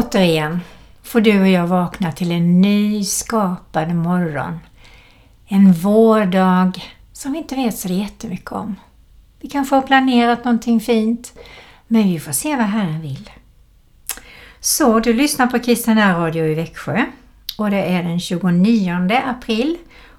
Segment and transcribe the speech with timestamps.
[0.00, 0.60] Återigen
[1.02, 4.58] får du och jag vakna till en ny skapad morgon.
[5.46, 6.72] En vårdag
[7.12, 8.76] som vi inte vet så jättemycket om.
[9.40, 11.32] Vi kanske har planerat någonting fint,
[11.88, 13.30] men vi får se vad Herren vill.
[14.60, 17.04] Så du lyssnar på Kristina Radio i Växjö
[17.58, 19.76] och det är den 29 april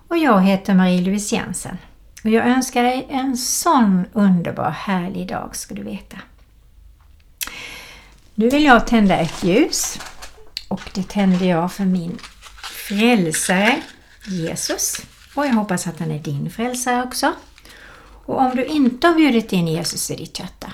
[0.07, 1.77] och jag heter Marie-Louise Jensen.
[2.23, 6.17] Och jag önskar dig en sån underbar härlig dag ska du veta.
[8.41, 9.99] Nu vill jag tända ett ljus
[10.67, 12.17] och det tänder jag för min
[12.87, 13.81] frälsare
[14.25, 15.01] Jesus.
[15.35, 17.33] Och jag hoppas att han är din frälsare också.
[18.25, 20.73] Och om du inte har bjudit in Jesus i ditt hjärta,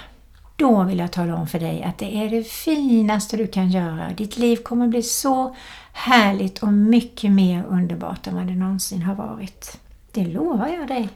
[0.55, 4.09] då vill jag tala om för dig att det är det finaste du kan göra.
[4.09, 5.55] Ditt liv kommer bli så
[5.93, 9.79] härligt och mycket mer underbart än vad det någonsin har varit.
[10.11, 11.09] Det lovar jag dig.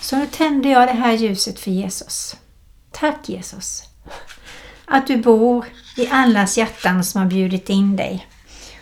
[0.00, 2.36] Så nu tänder jag det här ljuset för Jesus.
[2.90, 3.82] Tack Jesus
[4.86, 8.26] att du bor i allas hjärtan som har bjudit in dig.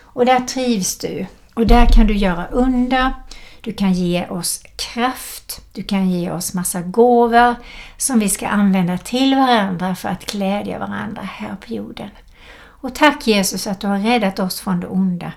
[0.03, 3.13] Och där trivs du och där kan du göra under.
[3.61, 7.55] Du kan ge oss kraft, du kan ge oss massa gåvor
[7.97, 12.11] som vi ska använda till varandra för att glädja varandra här på jorden.
[12.57, 15.33] Och tack Jesus att du har räddat oss från det onda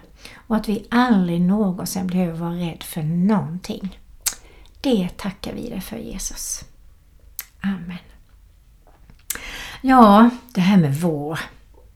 [0.47, 3.99] och att vi aldrig någonsin behöver vara rädd för någonting.
[4.81, 6.63] Det tackar vi dig för Jesus.
[7.61, 7.97] Amen.
[9.81, 11.39] Ja, det här med vår.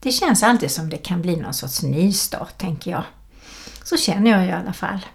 [0.00, 3.04] Det känns alltid som det kan bli någon sorts nystart, tänker jag.
[3.84, 5.06] Så känner jag i alla fall.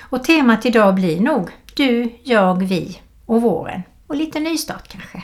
[0.00, 3.82] Och temat idag blir nog du, jag, vi och våren.
[4.06, 5.22] Och lite nystart kanske.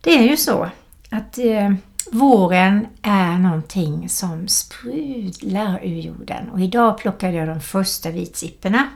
[0.00, 0.70] Det är ju så
[1.10, 1.72] att eh,
[2.12, 6.50] våren är någonting som sprudlar ur jorden.
[6.50, 8.88] Och idag plockade jag de första vitsipporna.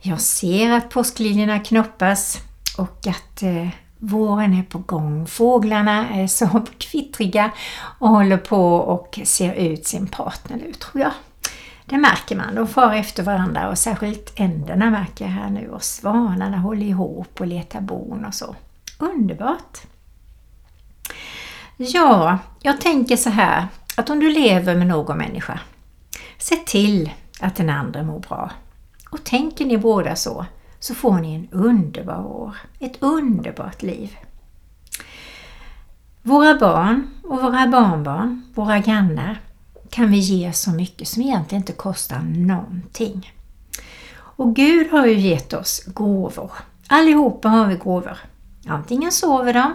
[0.00, 2.38] Jag ser att påskliljorna knoppas
[2.78, 3.68] och att eh,
[3.98, 5.26] Våren är på gång.
[5.26, 7.50] Fåglarna är så kvittriga
[7.98, 11.12] och håller på och ser ut sin partner nu tror jag.
[11.86, 12.54] Det märker man.
[12.54, 17.40] De far efter varandra och särskilt änderna märker jag här nu och svanarna håller ihop
[17.40, 18.56] och letar bon och så.
[18.98, 19.78] Underbart!
[21.76, 23.66] Ja, jag tänker så här
[23.96, 25.60] att om du lever med någon människa,
[26.38, 27.10] se till
[27.40, 28.50] att den andra mår bra.
[29.10, 30.46] Och tänker ni båda så,
[30.80, 34.16] så får ni en underbar år, ett underbart liv.
[36.22, 39.40] Våra barn och våra barnbarn, våra grannar,
[39.90, 43.32] kan vi ge så mycket som egentligen inte kostar någonting.
[44.18, 46.52] Och Gud har ju gett oss gåvor.
[46.88, 48.18] Allihopa har vi gåvor.
[48.66, 49.74] Antingen sover de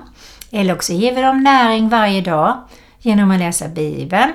[0.51, 2.57] eller också ger vi dem näring varje dag
[2.99, 4.31] genom att läsa Bibeln,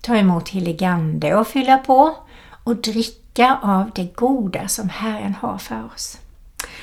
[0.00, 2.16] ta emot heligande och fylla på
[2.64, 6.18] och dricka av det goda som Herren har för oss.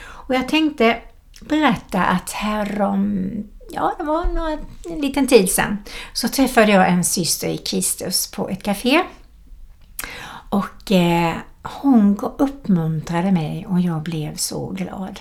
[0.01, 1.01] Och jag tänkte
[1.41, 3.29] berätta att härom,
[3.71, 4.57] ja det var några,
[4.89, 5.77] en liten tid sedan,
[6.13, 9.03] så träffade jag en syster i Kristus på ett café.
[10.49, 15.19] Och eh, hon uppmuntrade mig och jag blev så glad.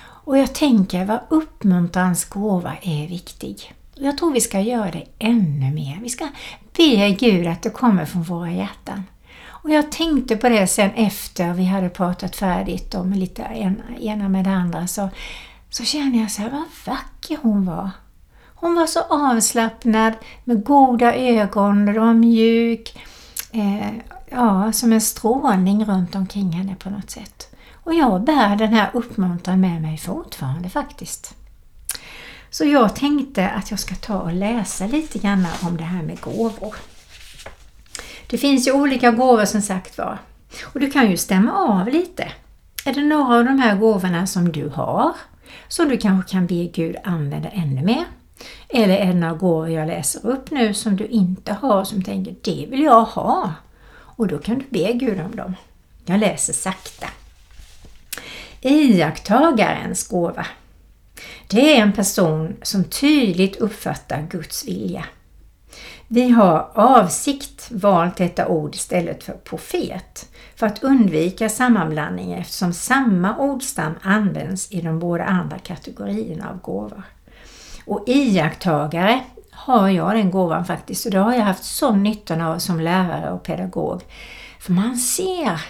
[0.00, 3.74] Och jag tänker vad uppmuntrans gåva är viktig.
[3.94, 5.98] Jag tror vi ska göra det ännu mer.
[6.02, 6.28] Vi ska
[6.76, 9.02] be Gud att det kommer från våra hjärtan.
[9.68, 13.42] Och jag tänkte på det sen efter vi hade pratat färdigt om lite
[14.00, 15.08] ena med det andra så,
[15.70, 17.90] så kände jag så här, vad vacker hon var.
[18.54, 20.12] Hon var så avslappnad
[20.44, 22.98] med goda ögon, och var mjuk,
[23.52, 23.90] eh,
[24.30, 27.54] ja, som en strålning runt omkring henne på något sätt.
[27.84, 31.34] Och jag bär den här uppmuntran med mig fortfarande faktiskt.
[32.50, 36.20] Så jag tänkte att jag ska ta och läsa lite grann om det här med
[36.20, 36.74] gåvor.
[38.30, 40.18] Det finns ju olika gåvor som sagt var.
[40.62, 42.32] Och du kan ju stämma av lite.
[42.84, 45.12] Är det några av de här gåvorna som du har
[45.68, 48.04] som du kanske kan be Gud använda ännu mer?
[48.68, 52.34] Eller är det några gåvor jag läser upp nu som du inte har som tänker
[52.42, 53.54] det vill jag ha?
[53.90, 55.54] Och då kan du be Gud om dem.
[56.04, 57.06] Jag läser sakta.
[58.60, 60.46] Iakttagarens gåva.
[61.48, 65.04] Det är en person som tydligt uppfattar Guds vilja.
[66.10, 73.36] Vi har avsikt valt detta ord istället för profet för att undvika sammanblandning eftersom samma
[73.36, 77.02] ordstam används i de båda andra kategorierna av gåvor.
[77.84, 79.20] Och iakttagare
[79.50, 83.30] har jag den gåvan faktiskt och det har jag haft sån nytta av som lärare
[83.30, 84.02] och pedagog.
[84.60, 85.60] För man ser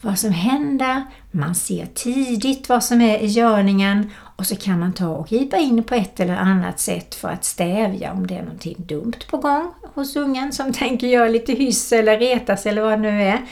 [0.00, 4.92] vad som händer, man ser tidigt vad som är i görningen och så kan man
[4.92, 8.42] ta och gripa in på ett eller annat sätt för att stävja om det är
[8.42, 12.92] någonting dumt på gång hos ungen som tänker göra lite hyss eller retas eller vad
[12.92, 13.42] det nu är.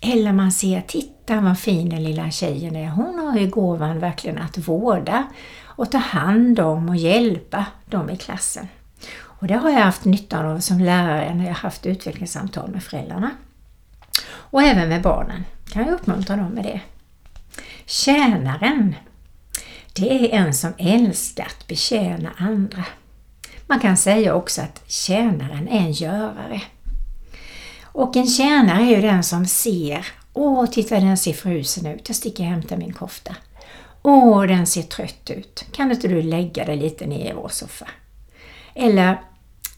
[0.00, 2.88] Eller man ser, titta vad fin den lilla tjejen är.
[2.88, 5.24] Hon har ju gåvan verkligen att vårda
[5.64, 8.68] och ta hand om och hjälpa dem i klassen.
[9.20, 13.30] Och det har jag haft nytta av som lärare när jag haft utvecklingssamtal med föräldrarna.
[14.30, 16.80] Och även med barnen kan jag uppmuntra dem med det.
[17.86, 18.94] Tjänaren,
[20.00, 22.84] det är en som älskar att betjäna andra.
[23.66, 26.62] Man kan säga också att tjänaren är en görare.
[27.82, 30.06] Och en tjänare är ju den som ser
[30.40, 32.08] Åh, titta den ser frusen ut.
[32.08, 33.36] Jag sticker och hämtar min kofta.
[34.02, 35.64] Åh, den ser trött ut.
[35.72, 37.88] Kan inte du lägga dig lite ner i vår soffa?
[38.74, 39.20] Eller,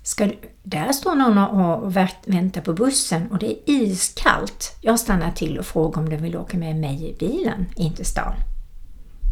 [0.02, 4.76] ska du, där står någon och väntar på bussen och det är iskallt.
[4.80, 8.06] Jag stannar till och frågar om du vill åka med mig i bilen in till
[8.06, 8.34] stan.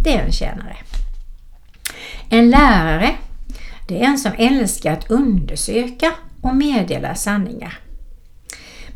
[0.03, 0.77] Det är en tjänare.
[2.29, 3.17] En lärare,
[3.89, 7.79] det är en som älskar att undersöka och meddela sanningar.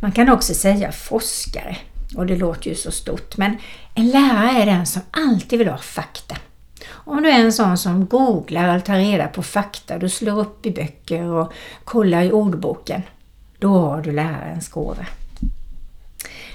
[0.00, 1.76] Man kan också säga forskare.
[2.16, 3.56] Och det låter ju så stort, men
[3.94, 6.36] en lärare är den som alltid vill ha fakta.
[6.90, 10.66] Om du är en sån som googlar och tar reda på fakta, du slår upp
[10.66, 11.52] i böcker och
[11.84, 13.02] kollar i ordboken,
[13.58, 15.06] då har du lärarens gåva.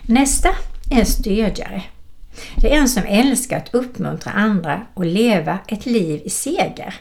[0.01, 0.49] Nästa
[0.91, 1.83] är stödjare.
[2.56, 6.95] Det är en som älskar att uppmuntra andra och leva ett liv i seger.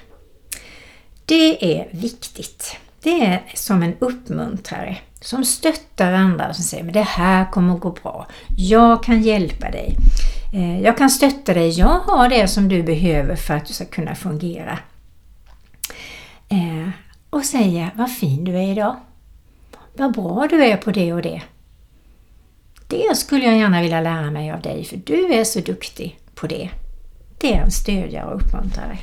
[1.25, 2.77] Det är viktigt.
[3.03, 7.75] Det är som en uppmuntrare som stöttar andra och som säger men det här kommer
[7.75, 8.27] att gå bra.
[8.56, 9.97] Jag kan hjälpa dig.
[10.55, 11.69] Eh, jag kan stötta dig.
[11.71, 14.79] Jag har det som du behöver för att du ska kunna fungera.
[16.49, 16.89] Eh,
[17.31, 18.97] och säga vad fin du är idag.
[19.97, 21.43] Vad bra du är på det och det.
[22.88, 26.47] Det skulle jag gärna vilja lära mig av dig för du är så duktig på
[26.47, 26.71] det.
[27.38, 28.99] Det är en stödjare och uppmuntrare.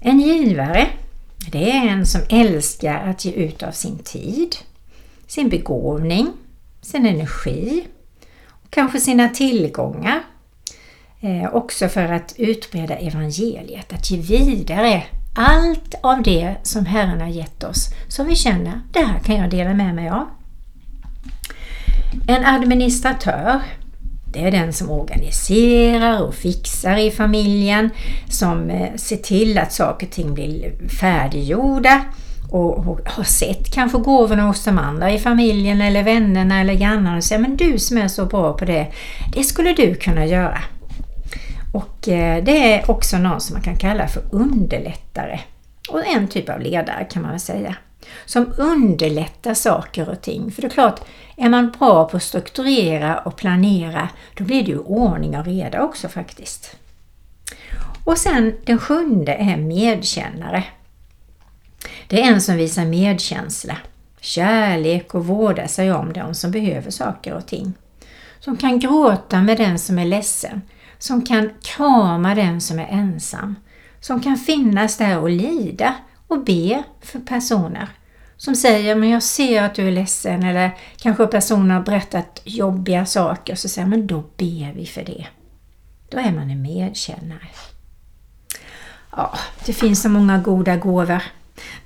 [0.00, 0.88] En givare
[1.52, 4.56] det är en som älskar att ge ut av sin tid,
[5.26, 6.32] sin begåvning,
[6.82, 7.86] sin energi
[8.48, 10.22] och kanske sina tillgångar.
[11.20, 15.02] Eh, också för att utbreda evangeliet, att ge vidare
[15.36, 19.50] allt av det som Herren har gett oss som vi känner, det här kan jag
[19.50, 20.26] dela med mig av.
[22.26, 23.60] En administratör
[24.36, 27.90] det är den som organiserar och fixar i familjen,
[28.28, 32.04] som eh, ser till att saker och ting blir färdiggjorda
[32.50, 37.24] och, har sett kanske gåvorna hos de andra i familjen eller vännerna eller grannarna och
[37.24, 38.86] säger men du som är så bra på det,
[39.34, 40.58] det skulle du kunna göra.
[41.72, 45.40] Och eh, det är också någon som man kan kalla för underlättare
[45.88, 47.76] och en typ av ledare kan man väl säga
[48.24, 50.50] som underlättar saker och ting.
[50.50, 51.00] För det är klart,
[51.36, 55.82] är man bra på att strukturera och planera, då blir det ju ordning och reda
[55.82, 56.76] också faktiskt.
[58.04, 60.64] Och sen den sjunde är medkännare.
[62.08, 63.76] Det är en som visar medkänsla,
[64.20, 67.74] kärlek och vårdar sig om de som behöver saker och ting.
[68.40, 70.62] Som kan gråta med den som är ledsen,
[70.98, 73.54] som kan krama den som är ensam,
[74.00, 75.94] som kan finnas där och lida
[76.26, 77.88] och be för personer
[78.36, 83.06] som säger men jag ser att du är ledsen eller kanske personen har berättat jobbiga
[83.06, 85.26] saker så säger men då ber vi för det.
[86.08, 87.48] Då är man en medkännare.
[89.10, 91.22] Ja, det finns så många goda gåvor.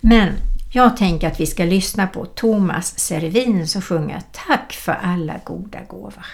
[0.00, 0.32] Men
[0.72, 5.78] jag tänker att vi ska lyssna på Thomas Servin som sjunger Tack för alla goda
[5.88, 6.26] gåvor.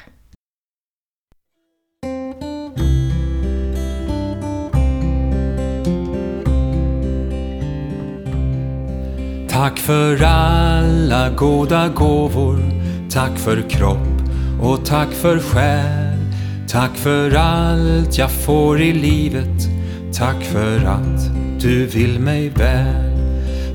[9.57, 12.59] Tack för alla goda gåvor,
[13.11, 14.23] tack för kropp
[14.63, 16.19] och tack för själ.
[16.69, 19.69] Tack för allt jag får i livet,
[20.13, 23.17] tack för att du vill mig väl.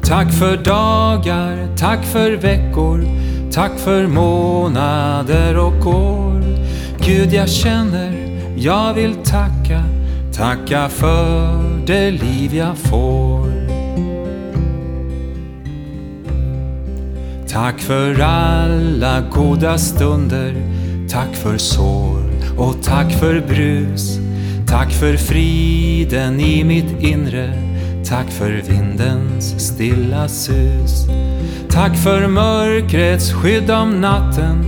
[0.03, 3.05] Tack för dagar, tack för veckor,
[3.51, 6.43] tack för månader och år.
[7.05, 8.13] Gud, jag känner,
[8.55, 9.83] jag vill tacka,
[10.33, 13.40] tacka för det liv jag får.
[17.53, 20.55] Tack för alla goda stunder,
[21.09, 22.23] tack för sår
[22.57, 24.19] och tack för brus.
[24.67, 27.53] Tack för friden i mitt inre,
[28.05, 31.07] tack för vindens stilla sus.
[31.69, 34.65] Tack för mörkrets skydd om natten,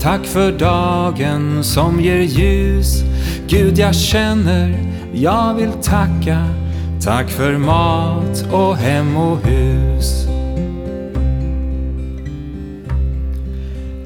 [0.00, 3.02] tack för dagen som ger ljus.
[3.48, 4.78] Gud, jag känner,
[5.12, 6.44] jag vill tacka,
[7.04, 10.35] tack för mat och hem och hus.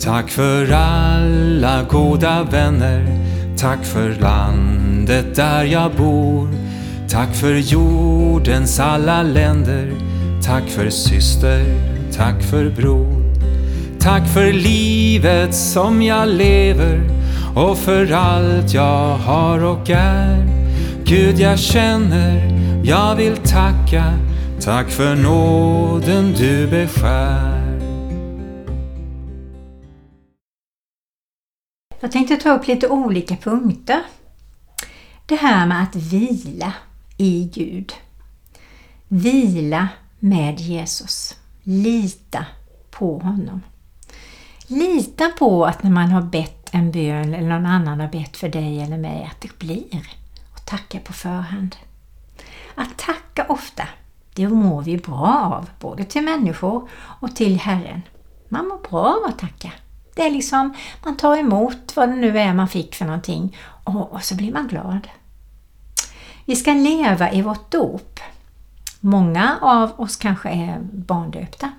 [0.04, 3.06] Tack för alla goda vänner,
[3.56, 6.48] tack för landet där jag bor.
[7.08, 9.92] Tack för jordens alla länder,
[10.42, 11.64] tack för syster,
[12.16, 13.22] tack för bror.
[14.00, 17.02] Tack för livet som jag lever
[17.56, 20.46] och för allt jag har och är.
[21.04, 22.52] Gud, jag känner,
[22.84, 24.04] jag vill tacka,
[24.64, 27.69] Tack för nåden du beskär.
[32.00, 34.02] Jag tänkte ta upp lite olika punkter.
[35.26, 36.72] Det här med att vila
[37.16, 37.92] i Gud.
[39.08, 39.88] Vila
[40.18, 41.36] med Jesus.
[41.62, 42.46] Lita
[42.90, 43.60] på honom.
[44.66, 48.48] Lita på att när man har bett en bön eller någon annan har bett för
[48.48, 50.08] dig eller mig att det blir.
[50.52, 51.76] Och tacka på förhand.
[52.74, 53.88] Att tacka ofta,
[54.34, 58.02] det mår vi bra av, både till människor och till Herren.
[58.48, 59.72] Man mår bra av att tacka.
[60.20, 60.74] Det är liksom,
[61.04, 64.52] man tar emot vad det nu är man fick för någonting och, och så blir
[64.52, 65.08] man glad.
[66.44, 68.20] Vi ska leva i vårt dop.
[69.00, 71.72] Många av oss kanske är barndöpta.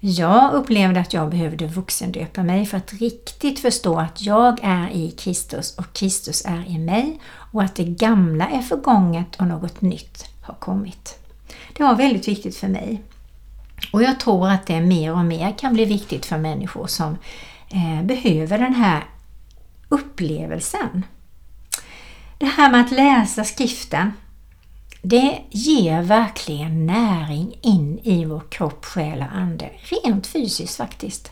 [0.00, 5.10] Jag upplevde att jag behövde vuxendöpa mig för att riktigt förstå att jag är i
[5.10, 7.20] Kristus och Kristus är i mig
[7.52, 11.18] och att det gamla är förgånget och något nytt har kommit.
[11.76, 13.02] Det var väldigt viktigt för mig.
[13.92, 17.16] Och jag tror att det mer och mer kan bli viktigt för människor som
[17.74, 19.04] Eh, behöver den här
[19.88, 21.06] upplevelsen.
[22.38, 24.12] Det här med att läsa skriften
[25.06, 29.70] det ger verkligen näring in i vår kropp, själ och ande.
[29.76, 31.30] Rent fysiskt faktiskt.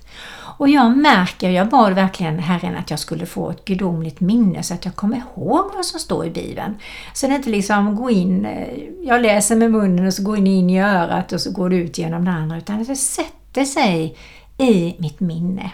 [0.58, 4.74] Och jag märker, jag bad verkligen Herren att jag skulle få ett gudomligt minne så
[4.74, 6.74] att jag kommer ihåg vad som står i Bibeln.
[7.12, 8.68] Så det inte liksom går in, eh,
[9.02, 11.76] jag läser med munnen och så går det in i örat och så går det
[11.76, 14.16] ut genom det andra utan att det sätter sig
[14.58, 15.70] i mitt minne.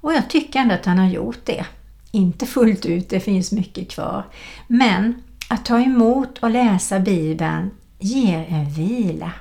[0.00, 1.66] Och jag tycker ändå att han har gjort det.
[2.10, 4.24] Inte fullt ut, det finns mycket kvar.
[4.66, 9.32] Men att ta emot och läsa Bibeln ger en vila.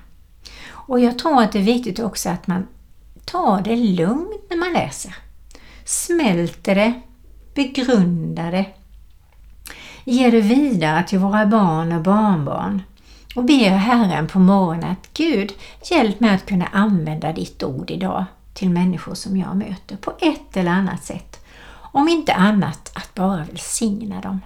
[0.68, 2.68] Och jag tror att det är viktigt också att man
[3.26, 5.16] tar det lugnt när man läser.
[5.86, 6.94] Smälter det,
[7.56, 8.66] begrundar det,
[10.04, 12.82] ger det vidare till våra barn och barnbarn
[13.36, 15.54] och ber Herren på morgonen att Gud,
[15.92, 20.58] hjälp mig att kunna använda ditt ord idag till människor som jag möter på ett
[20.58, 21.46] eller annat sätt.
[21.92, 24.42] Om inte annat att bara välsigna dem.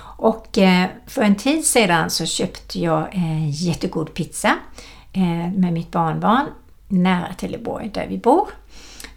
[0.00, 4.56] Och eh, för en tid sedan så köpte jag en jättegod pizza
[5.12, 6.46] eh, med mitt barnbarn
[6.88, 8.48] nära Trelleborg där vi bor.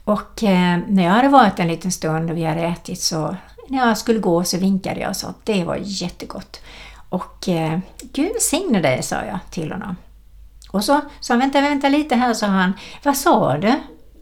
[0.03, 3.35] Och eh, när jag hade varit en liten stund och vi hade ätit så
[3.69, 6.61] när jag skulle gå så vinkade jag och sa att det var jättegott.
[7.09, 7.49] Och
[8.01, 9.95] Gud signe dig, sa jag till honom.
[10.75, 12.73] Och så sa han, vänta, vänta lite här, sa han.
[13.03, 13.73] Vad sa du?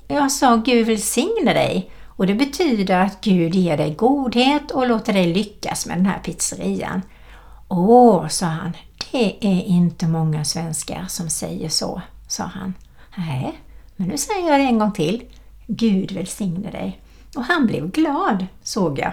[0.08, 1.92] Jag sa Gud välsigne dig.
[2.08, 6.20] Och det betyder att Gud ger dig godhet och låter dig lyckas med den här
[6.20, 7.02] pizzerian.
[7.68, 8.74] Åh, sa han,
[9.12, 12.74] det är inte många svenskar som säger så, sa han.
[13.18, 13.60] Nej,
[13.96, 15.24] men nu säger jag det en gång till.
[15.68, 17.02] Gud välsigne dig.
[17.36, 19.12] Och han blev glad, såg jag.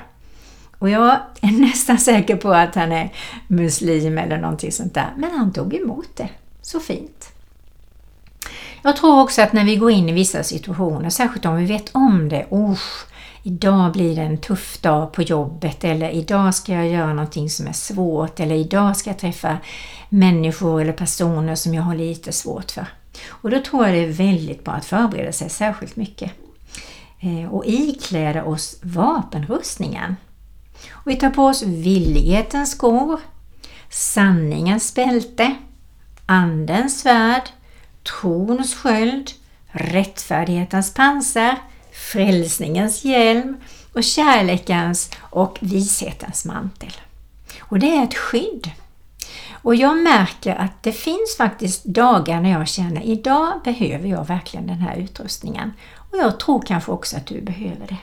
[0.78, 3.12] Och jag är nästan säker på att han är
[3.48, 5.12] muslim eller någonting sånt där.
[5.16, 6.28] Men han tog emot det.
[6.62, 7.32] Så fint.
[8.82, 11.94] Jag tror också att när vi går in i vissa situationer, särskilt om vi vet
[11.94, 13.06] om det, Usch,
[13.42, 17.66] idag blir det en tuff dag på jobbet eller idag ska jag göra någonting som
[17.66, 19.58] är svårt eller idag ska jag träffa
[20.08, 22.86] människor eller personer som jag har lite svårt för.
[23.28, 26.32] Och då tror jag det är väldigt bra att förbereda sig särskilt mycket
[27.20, 30.16] eh, och ikläda oss vapenrustningen.
[30.90, 33.20] Och vi tar på oss villighetens skor,
[33.90, 35.54] sanningens bälte,
[36.30, 37.42] andens svärd,
[38.02, 39.30] trons sköld,
[39.66, 41.58] rättfärdighetens pansar,
[42.12, 43.56] frälsningens hjälm
[43.92, 46.92] och kärlekens och vishetens mantel.
[47.60, 48.70] Och det är ett skydd.
[49.62, 54.66] Och jag märker att det finns faktiskt dagar när jag känner idag behöver jag verkligen
[54.66, 55.72] den här utrustningen.
[55.94, 57.98] Och jag tror kanske också att du behöver det.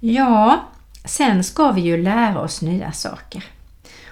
[0.00, 0.64] Ja,
[1.04, 3.44] sen ska vi ju lära oss nya saker.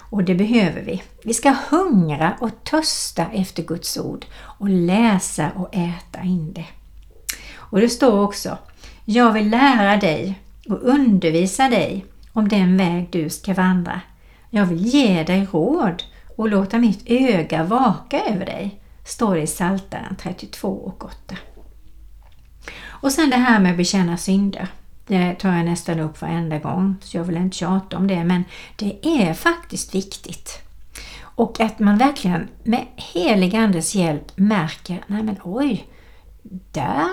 [0.09, 1.03] Och det behöver vi.
[1.23, 6.65] Vi ska hungra och törsta efter Guds ord och läsa och äta in det.
[7.55, 8.57] Och det står också
[9.05, 14.01] Jag vill lära dig och undervisa dig om den väg du ska vandra.
[14.49, 16.03] Jag vill ge dig råd
[16.37, 21.35] och låta mitt öga vaka över dig, står det i Psaltaren 32 och 8.
[22.85, 24.67] Och sen det här med att bekänna synder.
[25.07, 28.43] Det tar jag nästan upp varenda gång, så jag vill inte tjata om det, men
[28.75, 30.61] det är faktiskt viktigt.
[31.21, 35.87] Och att man verkligen med helig Andes hjälp märker, nej men oj,
[36.71, 37.07] där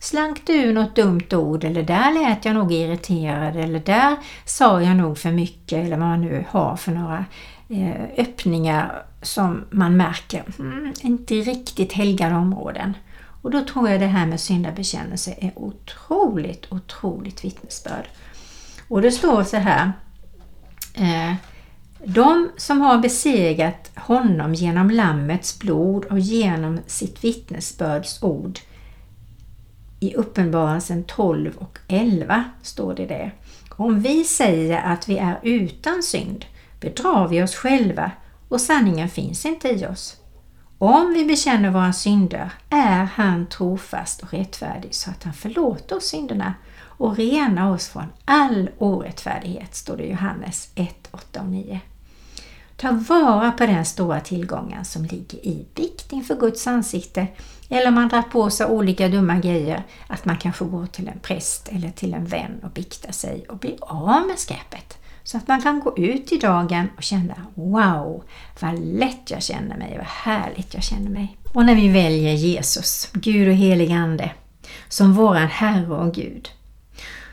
[0.00, 4.96] slank du något dumt ord eller där lät jag nog irriterad eller där sa jag
[4.96, 7.24] nog för mycket eller vad man nu har för några
[7.68, 12.94] eh, öppningar som man märker, mm, inte riktigt helgade områden.
[13.42, 18.08] Och då tror jag det här med syndabekännelse är otroligt, otroligt vittnesbörd.
[18.88, 19.92] Och det står så här,
[20.94, 21.34] eh,
[22.04, 28.58] De som har besegrat honom genom Lammets blod och genom sitt vittnesbörds ord.
[30.00, 33.30] I Uppenbarelsen 12 och 11 står det det.
[33.70, 36.44] Om vi säger att vi är utan synd
[36.80, 38.10] bedrar vi oss själva
[38.48, 40.19] och sanningen finns inte i oss.
[40.82, 46.04] Om vi bekänner våra synder är han trofast och rättfärdig så att han förlåter oss
[46.04, 51.80] synderna och renar oss från all orättfärdighet, står det i Johannes 1, 8 och 9.
[52.76, 57.26] Ta vara på den stora tillgången som ligger i bikt inför Guds ansikte
[57.68, 61.18] eller om man drar på sig olika dumma grejer, att man kanske går till en
[61.18, 64.99] präst eller till en vän och biktar sig och blir av med skräpet.
[65.24, 68.24] Så att man kan gå ut i dagen och känna Wow,
[68.60, 71.36] vad lätt jag känner mig, vad härligt jag känner mig.
[71.54, 74.30] Och när vi väljer Jesus, Gud och helig Ande,
[74.88, 76.48] som våran Herre och Gud,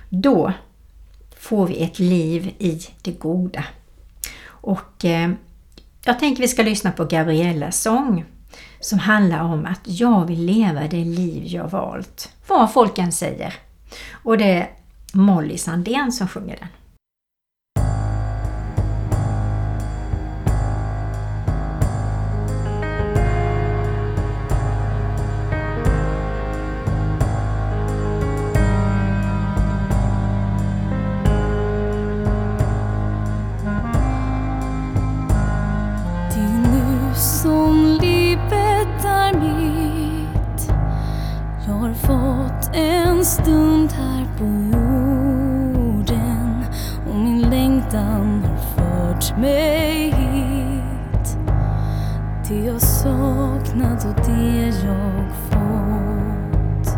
[0.10, 0.54] då
[1.40, 3.64] får vi ett liv i det goda.
[4.46, 5.32] Och eh,
[6.06, 8.26] jag tänker vi ska lyssna på Gabriellas sång
[8.80, 13.54] som handlar om att jag vill leva det liv jag valt, vad folk än säger.
[14.12, 14.70] Och det är
[15.14, 16.68] Molly Sandén som sjunger den.
[43.28, 44.66] Stund här på jorden
[47.10, 51.38] och min längtan har fört mig hit.
[52.48, 56.98] Det jag saknat och det jag fått.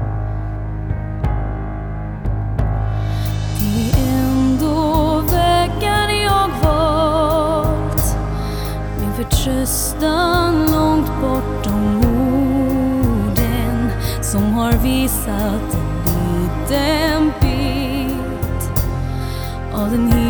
[3.60, 8.18] Det är ändå vägar jag valt.
[9.00, 13.90] Min förtröstan långt bortom orden
[14.22, 15.89] som har visat
[16.70, 18.72] liten bit
[19.74, 20.29] av den himmel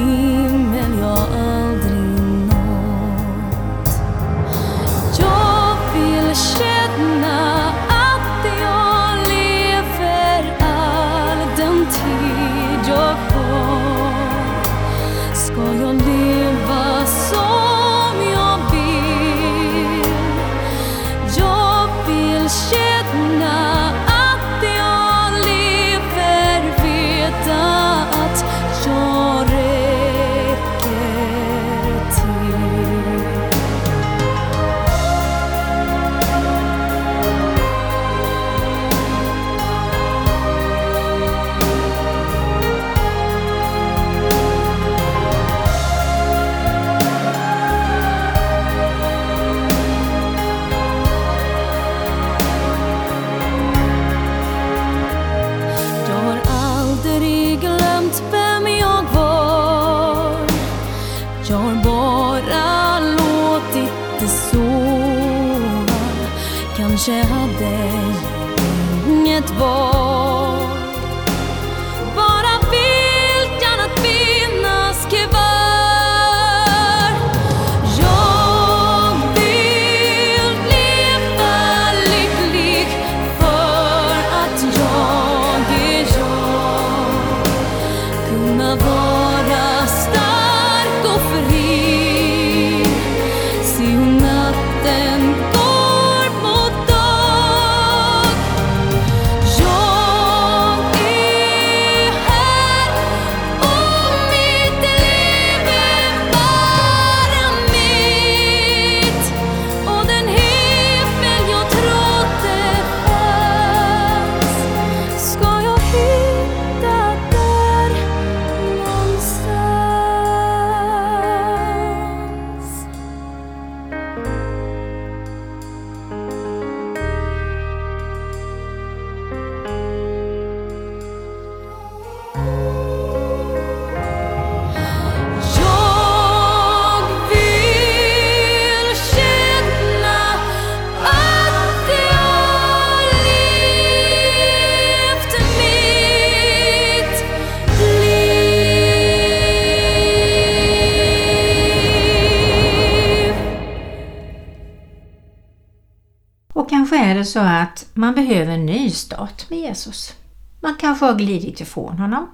[157.19, 160.13] det så att man behöver en nystart med Jesus.
[160.61, 162.29] Man kanske har glidit ifrån honom.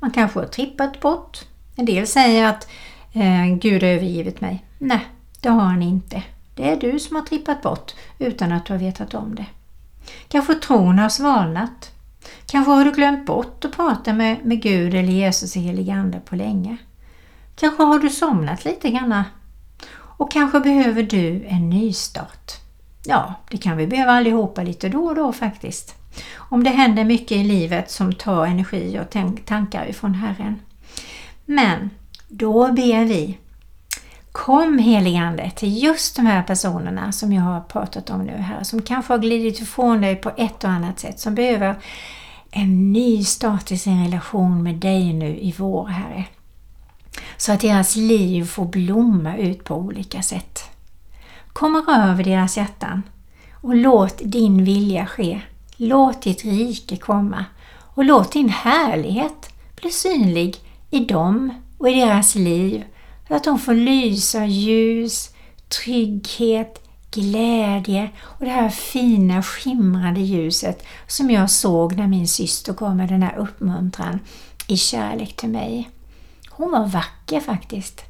[0.00, 1.44] Man kanske har trippat bort.
[1.76, 2.68] En del säger att
[3.12, 4.64] eh, Gud har övergivit mig.
[4.78, 5.06] Nej,
[5.40, 6.22] det har han inte.
[6.54, 9.46] Det är du som har trippat bort utan att du har vetat om det.
[10.28, 11.90] Kanske tron har svalnat.
[12.46, 16.20] Kanske har du glömt bort att prata med, med Gud eller Jesus i helig ande
[16.20, 16.76] på länge.
[17.56, 19.22] Kanske har du somnat lite grann.
[19.94, 22.61] Och kanske behöver du en nystart.
[23.04, 25.94] Ja, det kan vi behöva allihopa lite då och då faktiskt.
[26.34, 29.10] Om det händer mycket i livet som tar energi och
[29.44, 30.60] tankar ifrån Herren.
[31.44, 31.90] Men
[32.28, 33.38] då ber vi
[34.32, 38.82] Kom heligande till just de här personerna som jag har pratat om nu här, som
[38.82, 41.74] kanske har glidit ifrån dig på ett och annat sätt, som behöver
[42.50, 46.24] en ny start i sin relation med dig nu i vår Herre.
[47.36, 50.71] Så att deras liv får blomma ut på olika sätt
[51.52, 53.02] kommer över deras hjärtan
[53.52, 55.40] och låt din vilja ske.
[55.76, 57.44] Låt ditt rike komma
[57.94, 60.56] och låt din härlighet bli synlig
[60.90, 62.84] i dem och i deras liv
[63.28, 65.30] så att de får lysa ljus,
[65.68, 72.96] trygghet, glädje och det här fina skimrande ljuset som jag såg när min syster kom
[72.96, 74.20] med den här uppmuntran
[74.66, 75.90] i kärlek till mig.
[76.50, 78.02] Hon var vacker faktiskt.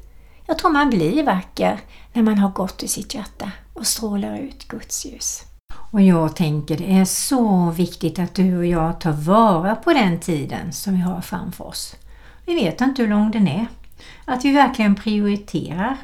[0.47, 1.79] Jag tror man blir vacker
[2.13, 5.43] när man har gott i sitt hjärta och strålar ut Guds ljus.
[5.91, 10.19] Och jag tänker det är så viktigt att du och jag tar vara på den
[10.19, 11.95] tiden som vi har framför oss.
[12.45, 13.67] Vi vet inte hur lång den är.
[14.25, 15.97] Att vi verkligen prioriterar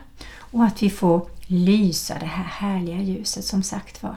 [0.52, 4.16] och att vi får lysa det här härliga ljuset som sagt var.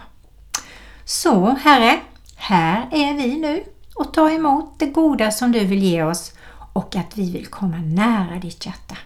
[1.05, 2.01] Så Herre,
[2.37, 6.33] här är vi nu och tar emot det goda som du vill ge oss
[6.73, 8.97] och att vi vill komma nära ditt hjärta.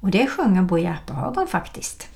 [0.00, 2.08] Och det sjunger Bo Järpehag faktiskt.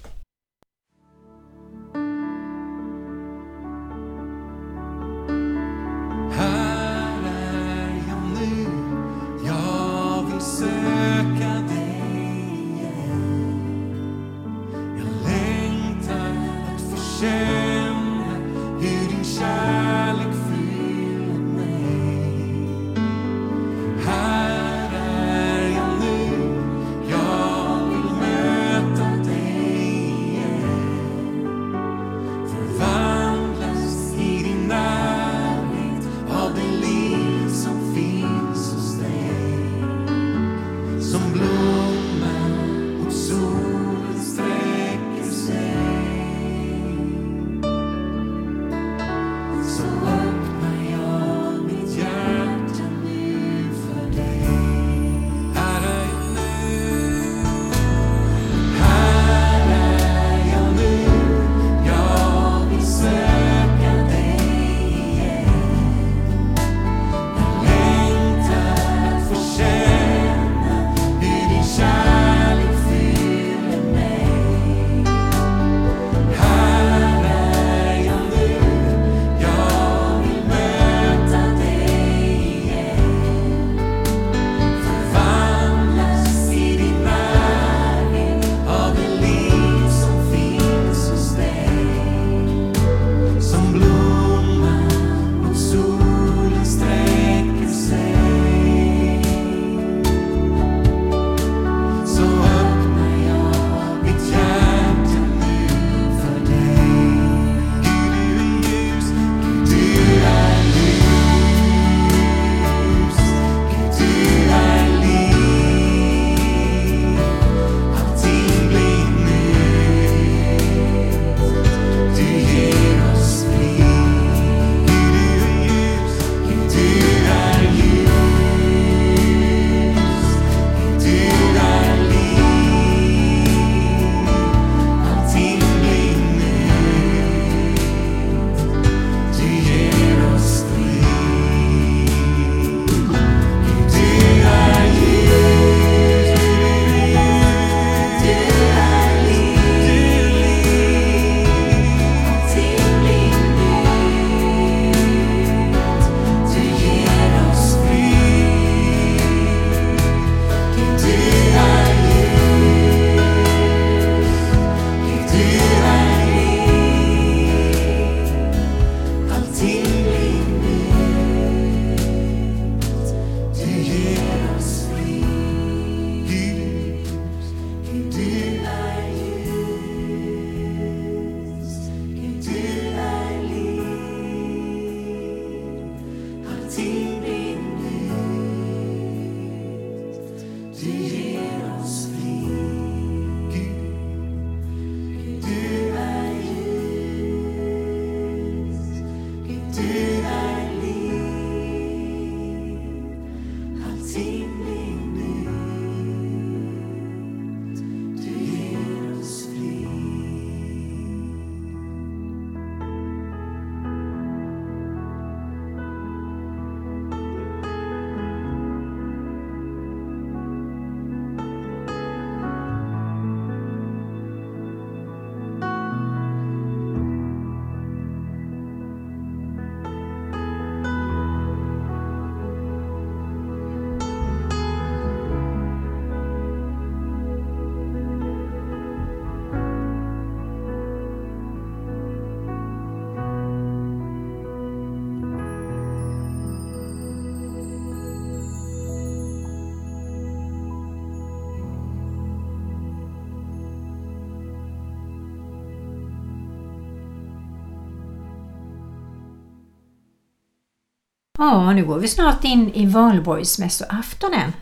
[261.54, 264.52] Ja, nu går vi snart in i valborgsmässoaftonen.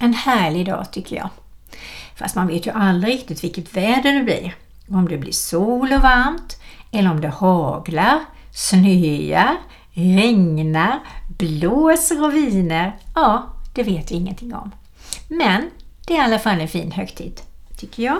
[0.00, 1.28] En härlig dag tycker jag.
[2.14, 4.54] Fast man vet ju aldrig riktigt vilket väder det blir.
[4.88, 6.56] Om det blir sol och varmt
[6.92, 8.20] eller om det haglar,
[8.54, 9.56] snöar,
[9.92, 11.00] regnar,
[11.38, 12.96] blåser och viner.
[13.14, 14.70] Ja, det vet vi ingenting om.
[15.28, 15.70] Men
[16.06, 17.40] det är i alla fall en fin högtid,
[17.78, 18.18] tycker jag.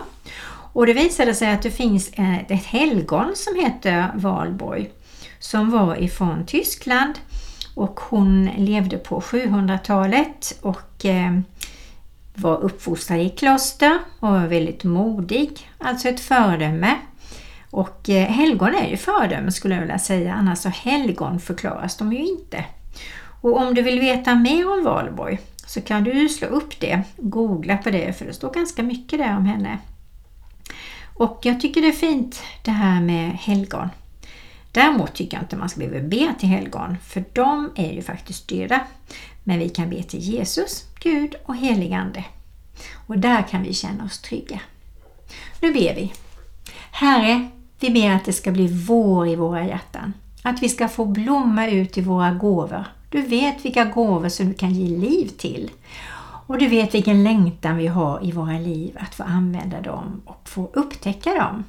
[0.72, 4.90] Och det visade sig att det finns eh, ett helgon som heter Valborg
[5.38, 7.14] som var ifrån Tyskland
[7.76, 11.38] och hon levde på 700-talet och eh,
[12.34, 16.96] var uppfostrad i kloster och var väldigt modig, alltså ett föredöme.
[17.70, 22.12] Och eh, helgon är ju föredöme skulle jag vilja säga, annars så helgon förklaras de
[22.12, 22.64] ju inte.
[23.40, 27.76] Och om du vill veta mer om Valborg så kan du slå upp det, googla
[27.76, 29.78] på det för det står ganska mycket där om henne.
[31.14, 33.88] Och jag tycker det är fint det här med helgon.
[34.76, 38.48] Däremot tycker jag inte man ska behöva be till helgon, för de är ju faktiskt
[38.48, 38.80] döda.
[39.44, 42.24] Men vi kan be till Jesus, Gud och heligande.
[43.06, 44.60] Och där kan vi känna oss trygga.
[45.60, 46.12] Nu ber vi.
[46.90, 47.48] Herre,
[47.80, 50.12] vi ber att det ska bli vår i våra hjärtan.
[50.42, 52.84] Att vi ska få blomma ut i våra gåvor.
[53.10, 55.70] Du vet vilka gåvor som du kan ge liv till.
[56.46, 60.48] Och du vet vilken längtan vi har i våra liv att få använda dem och
[60.48, 61.64] få upptäcka dem.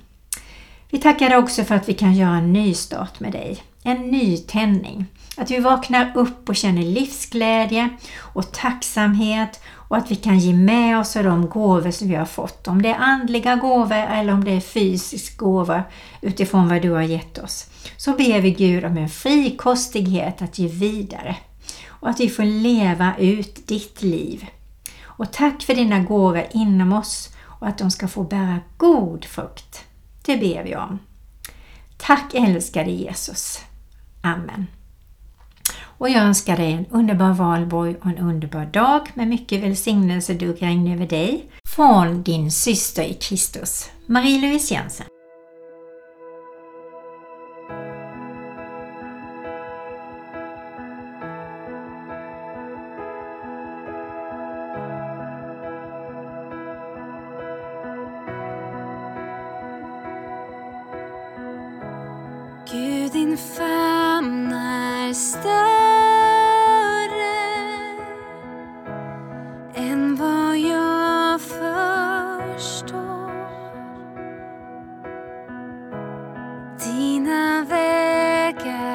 [0.90, 3.64] Vi tackar dig också för att vi kan göra en ny start med dig.
[3.84, 5.06] En ny tändning.
[5.38, 11.00] Att vi vaknar upp och känner livsglädje och tacksamhet och att vi kan ge med
[11.00, 12.68] oss av de gåvor som vi har fått.
[12.68, 15.84] Om det är andliga gåvor eller om det är fysisk gåva
[16.22, 17.70] utifrån vad du har gett oss.
[17.98, 21.36] Så ber vi Gud om en frikostighet att ge vidare
[21.88, 24.46] och att vi får leva ut ditt liv.
[25.04, 29.87] Och tack för dina gåvor inom oss och att de ska få bära god frukt.
[30.28, 31.00] Det ber vi om.
[31.98, 33.60] Tack älskade Jesus.
[34.22, 34.68] Amen.
[35.80, 40.94] Och jag önskar dig en underbar valborg och en underbar dag med mycket välsignelse regn
[40.94, 45.08] över dig från din syster i Kristus, Marie-Louise Jensen.
[76.78, 78.87] Tina Vega.